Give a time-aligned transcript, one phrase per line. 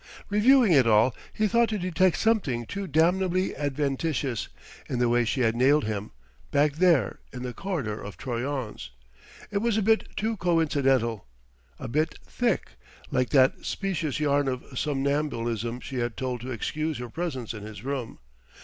[0.31, 4.47] Reviewing it all, he thought to detect something too damnably adventitious
[4.89, 6.09] in the way she had nailed him,
[6.49, 8.89] back there in the corridor of Troyon's.
[9.51, 11.27] It was a bit too coincidental
[11.77, 12.69] "a bit thick!"
[13.11, 17.83] like that specious yarn of somnambulism she had told to excuse her presence in his
[17.83, 18.17] room.